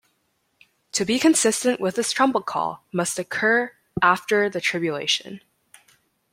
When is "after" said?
4.01-4.49